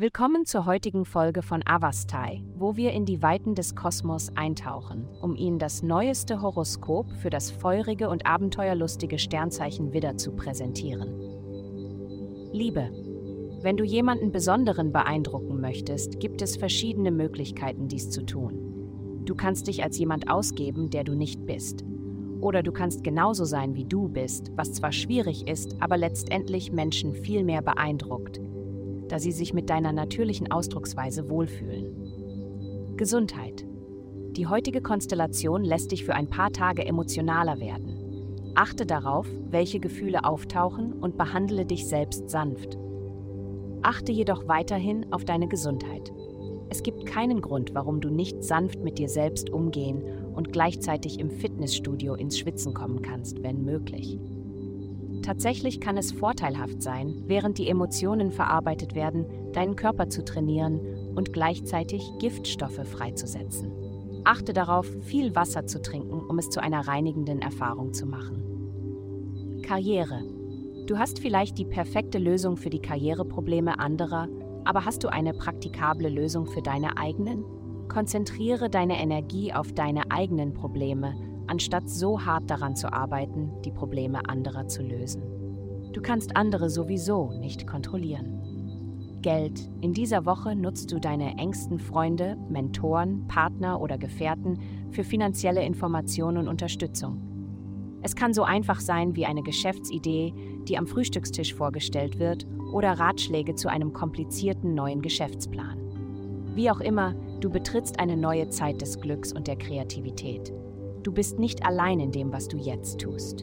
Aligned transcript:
Willkommen 0.00 0.46
zur 0.46 0.64
heutigen 0.64 1.04
Folge 1.04 1.42
von 1.42 1.60
Avastai, 1.66 2.44
wo 2.54 2.76
wir 2.76 2.92
in 2.92 3.04
die 3.04 3.20
Weiten 3.20 3.56
des 3.56 3.74
Kosmos 3.74 4.30
eintauchen, 4.36 5.08
um 5.20 5.34
Ihnen 5.34 5.58
das 5.58 5.82
neueste 5.82 6.40
Horoskop 6.40 7.10
für 7.14 7.30
das 7.30 7.50
feurige 7.50 8.08
und 8.08 8.24
abenteuerlustige 8.24 9.18
Sternzeichen 9.18 9.92
Widder 9.92 10.16
zu 10.16 10.36
präsentieren. 10.36 11.08
Liebe. 12.52 12.92
Wenn 13.60 13.76
du 13.76 13.82
jemanden 13.82 14.30
Besonderen 14.30 14.92
beeindrucken 14.92 15.60
möchtest, 15.60 16.20
gibt 16.20 16.42
es 16.42 16.56
verschiedene 16.56 17.10
Möglichkeiten, 17.10 17.88
dies 17.88 18.08
zu 18.08 18.24
tun. 18.24 19.24
Du 19.24 19.34
kannst 19.34 19.66
dich 19.66 19.82
als 19.82 19.98
jemand 19.98 20.30
ausgeben, 20.30 20.90
der 20.90 21.02
du 21.02 21.16
nicht 21.16 21.44
bist. 21.44 21.84
Oder 22.40 22.62
du 22.62 22.70
kannst 22.70 23.02
genauso 23.02 23.44
sein, 23.44 23.74
wie 23.74 23.84
du 23.84 24.08
bist, 24.08 24.52
was 24.54 24.74
zwar 24.74 24.92
schwierig 24.92 25.48
ist, 25.48 25.74
aber 25.80 25.96
letztendlich 25.96 26.70
Menschen 26.70 27.14
viel 27.14 27.42
mehr 27.42 27.62
beeindruckt 27.62 28.40
da 29.08 29.18
sie 29.18 29.32
sich 29.32 29.54
mit 29.54 29.70
deiner 29.70 29.92
natürlichen 29.92 30.50
Ausdrucksweise 30.50 31.28
wohlfühlen. 31.28 32.96
Gesundheit. 32.96 33.66
Die 34.32 34.46
heutige 34.46 34.80
Konstellation 34.80 35.64
lässt 35.64 35.92
dich 35.92 36.04
für 36.04 36.14
ein 36.14 36.28
paar 36.28 36.52
Tage 36.52 36.84
emotionaler 36.84 37.60
werden. 37.60 38.52
Achte 38.54 38.86
darauf, 38.86 39.26
welche 39.50 39.80
Gefühle 39.80 40.24
auftauchen 40.24 40.92
und 40.92 41.16
behandle 41.16 41.64
dich 41.64 41.86
selbst 41.86 42.28
sanft. 42.28 42.76
Achte 43.82 44.12
jedoch 44.12 44.48
weiterhin 44.48 45.12
auf 45.12 45.24
deine 45.24 45.48
Gesundheit. 45.48 46.12
Es 46.70 46.82
gibt 46.82 47.06
keinen 47.06 47.40
Grund, 47.40 47.74
warum 47.74 48.00
du 48.00 48.10
nicht 48.10 48.44
sanft 48.44 48.80
mit 48.82 48.98
dir 48.98 49.08
selbst 49.08 49.50
umgehen 49.50 50.02
und 50.34 50.52
gleichzeitig 50.52 51.18
im 51.18 51.30
Fitnessstudio 51.30 52.14
ins 52.14 52.38
Schwitzen 52.38 52.74
kommen 52.74 53.00
kannst, 53.00 53.42
wenn 53.42 53.64
möglich. 53.64 54.18
Tatsächlich 55.28 55.78
kann 55.82 55.98
es 55.98 56.10
vorteilhaft 56.10 56.80
sein, 56.80 57.24
während 57.26 57.58
die 57.58 57.68
Emotionen 57.68 58.30
verarbeitet 58.30 58.94
werden, 58.94 59.26
deinen 59.52 59.76
Körper 59.76 60.08
zu 60.08 60.24
trainieren 60.24 60.80
und 61.14 61.34
gleichzeitig 61.34 62.10
Giftstoffe 62.18 62.80
freizusetzen. 62.88 63.70
Achte 64.24 64.54
darauf, 64.54 64.86
viel 65.02 65.34
Wasser 65.34 65.66
zu 65.66 65.82
trinken, 65.82 66.22
um 66.26 66.38
es 66.38 66.48
zu 66.48 66.62
einer 66.62 66.88
reinigenden 66.88 67.42
Erfahrung 67.42 67.92
zu 67.92 68.06
machen. 68.06 69.60
Karriere. 69.62 70.24
Du 70.86 70.96
hast 70.96 71.18
vielleicht 71.18 71.58
die 71.58 71.66
perfekte 71.66 72.16
Lösung 72.16 72.56
für 72.56 72.70
die 72.70 72.80
Karriereprobleme 72.80 73.78
anderer, 73.78 74.28
aber 74.64 74.86
hast 74.86 75.04
du 75.04 75.08
eine 75.08 75.34
praktikable 75.34 76.08
Lösung 76.08 76.46
für 76.46 76.62
deine 76.62 76.96
eigenen? 76.96 77.44
Konzentriere 77.88 78.70
deine 78.70 78.98
Energie 78.98 79.52
auf 79.52 79.74
deine 79.74 80.10
eigenen 80.10 80.54
Probleme 80.54 81.27
anstatt 81.48 81.88
so 81.88 82.24
hart 82.24 82.50
daran 82.50 82.76
zu 82.76 82.92
arbeiten, 82.92 83.50
die 83.64 83.70
Probleme 83.70 84.28
anderer 84.28 84.68
zu 84.68 84.82
lösen. 84.82 85.22
Du 85.92 86.02
kannst 86.02 86.36
andere 86.36 86.70
sowieso 86.70 87.32
nicht 87.40 87.66
kontrollieren. 87.66 88.38
Geld. 89.22 89.68
In 89.80 89.92
dieser 89.92 90.26
Woche 90.26 90.54
nutzt 90.54 90.92
du 90.92 91.00
deine 91.00 91.36
engsten 91.38 91.78
Freunde, 91.78 92.36
Mentoren, 92.48 93.26
Partner 93.26 93.80
oder 93.80 93.98
Gefährten 93.98 94.58
für 94.90 95.02
finanzielle 95.02 95.64
Informationen 95.64 96.38
und 96.38 96.48
Unterstützung. 96.48 97.20
Es 98.00 98.14
kann 98.14 98.32
so 98.32 98.44
einfach 98.44 98.80
sein 98.80 99.16
wie 99.16 99.26
eine 99.26 99.42
Geschäftsidee, 99.42 100.32
die 100.68 100.78
am 100.78 100.86
Frühstückstisch 100.86 101.54
vorgestellt 101.54 102.18
wird, 102.18 102.46
oder 102.72 102.92
Ratschläge 102.92 103.54
zu 103.54 103.68
einem 103.68 103.92
komplizierten 103.92 104.74
neuen 104.74 105.02
Geschäftsplan. 105.02 105.78
Wie 106.54 106.70
auch 106.70 106.80
immer, 106.80 107.14
du 107.40 107.50
betrittst 107.50 107.98
eine 107.98 108.16
neue 108.16 108.48
Zeit 108.50 108.82
des 108.82 109.00
Glücks 109.00 109.32
und 109.32 109.48
der 109.48 109.56
Kreativität. 109.56 110.52
Du 111.08 111.14
bist 111.14 111.38
nicht 111.38 111.64
allein 111.64 112.00
in 112.00 112.12
dem, 112.12 112.34
was 112.34 112.48
du 112.48 112.58
jetzt 112.58 113.00
tust. 113.00 113.42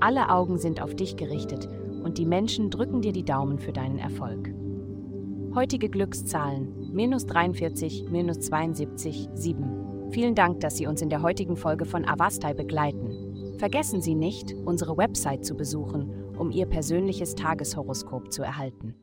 Alle 0.00 0.30
Augen 0.30 0.56
sind 0.56 0.80
auf 0.80 0.94
dich 0.94 1.16
gerichtet 1.16 1.68
und 2.02 2.16
die 2.16 2.24
Menschen 2.24 2.70
drücken 2.70 3.02
dir 3.02 3.12
die 3.12 3.22
Daumen 3.22 3.58
für 3.58 3.70
deinen 3.70 3.98
Erfolg. 3.98 4.48
Heutige 5.54 5.90
Glückszahlen 5.90 6.90
minus 6.90 7.26
43, 7.26 8.06
minus 8.10 8.40
72, 8.40 9.28
7. 9.34 10.08
Vielen 10.08 10.34
Dank, 10.34 10.60
dass 10.60 10.78
Sie 10.78 10.86
uns 10.86 11.02
in 11.02 11.10
der 11.10 11.20
heutigen 11.20 11.58
Folge 11.58 11.84
von 11.84 12.06
Avastai 12.06 12.54
begleiten. 12.54 13.56
Vergessen 13.58 14.00
Sie 14.00 14.14
nicht, 14.14 14.54
unsere 14.64 14.96
Website 14.96 15.44
zu 15.44 15.54
besuchen, 15.56 16.14
um 16.38 16.50
Ihr 16.50 16.64
persönliches 16.64 17.34
Tageshoroskop 17.34 18.32
zu 18.32 18.42
erhalten. 18.42 18.94